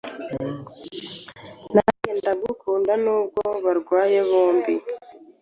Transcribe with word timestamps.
Nanjye 1.75 2.11
ndagukunda.” 2.19 2.93
Nubwo 3.03 3.41
barwaye, 3.63 4.19
bombi 4.29 4.75